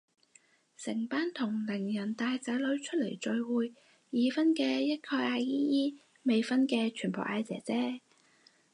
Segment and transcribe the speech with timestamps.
[0.77, 3.71] 成班同齡人帶仔女出嚟聚會，
[4.09, 5.45] 已婚嘅一概嗌姨
[5.89, 8.01] 姨，未婚嘅全部嗌姐姐